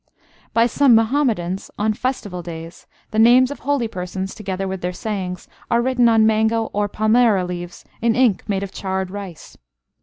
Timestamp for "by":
0.51-0.65